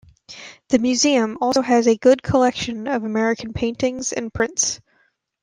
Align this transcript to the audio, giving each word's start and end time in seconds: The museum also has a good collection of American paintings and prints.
The 0.69 0.79
museum 0.79 1.37
also 1.41 1.61
has 1.61 1.85
a 1.87 1.95
good 1.95 2.23
collection 2.23 2.87
of 2.87 3.03
American 3.03 3.53
paintings 3.53 4.11
and 4.11 4.33
prints. 4.33 4.79